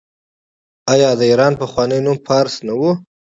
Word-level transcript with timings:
آیا 0.93 1.09
د 1.19 1.21
ایران 1.29 1.53
پخوانی 1.61 1.99
نوم 2.05 2.17
فارس 2.25 2.55
نه 2.67 2.73
و؟ 2.79 2.81